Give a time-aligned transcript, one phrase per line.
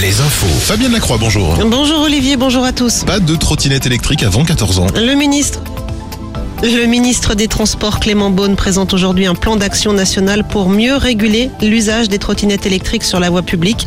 [0.00, 0.46] les infos.
[0.48, 1.54] Fabien Lacroix, bonjour.
[1.64, 3.04] Bonjour Olivier, bonjour à tous.
[3.04, 4.86] Pas de trottinette électrique avant 14 ans.
[4.96, 5.60] Le ministre.
[6.64, 11.50] Le ministre des Transports Clément Beaune présente aujourd'hui un plan d'action national pour mieux réguler
[11.62, 13.86] l'usage des trottinettes électriques sur la voie publique.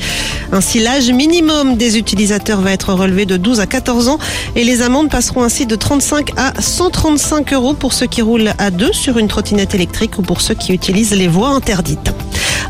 [0.54, 4.20] Ainsi, l'âge minimum des utilisateurs va être relevé de 12 à 14 ans
[4.56, 8.72] et les amendes passeront ainsi de 35 à 135 euros pour ceux qui roulent à
[8.72, 12.14] deux sur une trottinette électrique ou pour ceux qui utilisent les voies interdites.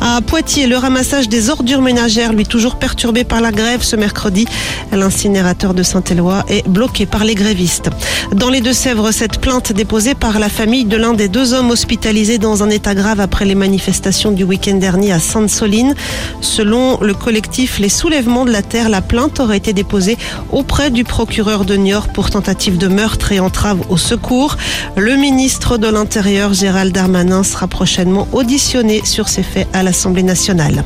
[0.10, 4.48] À Poitiers, le ramassage des ordures ménagères, lui toujours perturbé par la grève ce mercredi.
[4.93, 7.89] L'incinérateur de Saint-Éloi est bloqué par les grévistes.
[8.34, 12.38] Dans les Deux-Sèvres, cette plainte déposée par la famille de l'un des deux hommes hospitalisés
[12.38, 15.93] dans un état grave après les manifestations du week-end dernier à Sainte-Soline.
[16.39, 20.18] Selon le collectif Les Soulèvements de la Terre, la plainte aurait été déposée
[20.54, 24.56] auprès du procureur de Niort pour tentative de meurtre et entrave au secours.
[24.96, 30.83] Le ministre de l'Intérieur, Gérald Darmanin, sera prochainement auditionné sur ces faits à nationale.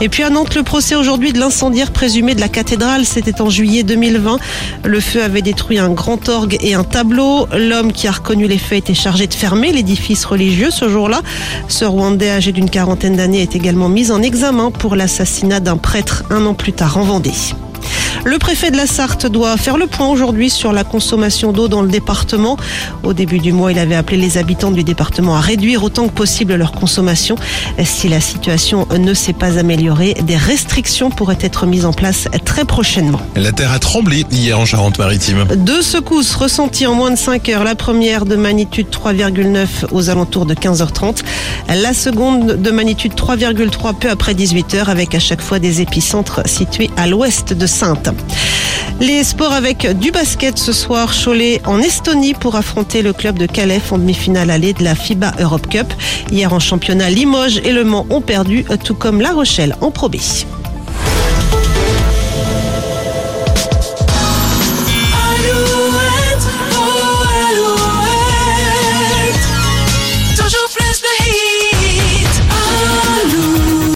[0.00, 3.50] Et puis à Nantes, le procès aujourd'hui de l'incendiaire présumé de la cathédrale, c'était en
[3.50, 4.38] juillet 2020.
[4.84, 7.46] Le feu avait détruit un grand orgue et un tableau.
[7.52, 11.20] L'homme qui a reconnu les faits était chargé de fermer l'édifice religieux ce jour-là.
[11.68, 16.24] Ce Rwandais âgé d'une quarantaine d'années est également mis en examen pour l'assassinat d'un prêtre
[16.30, 17.32] un an plus tard en Vendée.
[18.26, 21.82] Le préfet de la Sarthe doit faire le point aujourd'hui sur la consommation d'eau dans
[21.82, 22.56] le département.
[23.02, 26.14] Au début du mois, il avait appelé les habitants du département à réduire autant que
[26.14, 27.36] possible leur consommation.
[27.84, 32.64] Si la situation ne s'est pas améliorée, des restrictions pourraient être mises en place très
[32.64, 33.20] prochainement.
[33.36, 35.44] La terre a tremblé hier en Charente-Maritime.
[35.56, 37.64] Deux secousses ressenties en moins de 5 heures.
[37.64, 41.18] La première de magnitude 3,9 aux alentours de 15h30.
[41.68, 46.88] La seconde de magnitude 3,3 peu après 18h avec à chaque fois des épicentres situés
[46.96, 48.13] à l'ouest de Sainte.
[49.00, 53.46] Les sports avec du basket ce soir, Cholet en Estonie pour affronter le club de
[53.46, 55.92] Calais en demi-finale allée de la FIBA Europe Cup.
[56.30, 60.04] Hier en championnat, Limoges et Le Mans ont perdu, tout comme La Rochelle en Pro.